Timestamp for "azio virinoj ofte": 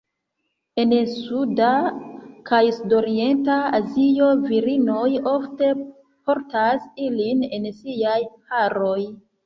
3.81-5.71